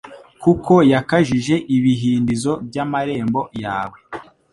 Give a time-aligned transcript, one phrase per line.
[0.43, 3.97] Kuko yakajije ibihindizo by’amarembo yawe